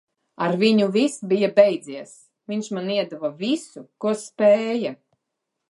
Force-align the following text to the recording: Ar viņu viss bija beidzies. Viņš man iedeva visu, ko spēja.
Ar 0.43 0.55
viņu 0.61 0.87
viss 0.95 1.19
bija 1.33 1.49
beidzies. 1.59 2.15
Viņš 2.53 2.71
man 2.77 2.91
iedeva 2.95 3.33
visu, 3.45 3.87
ko 4.05 4.17
spēja. 4.25 4.97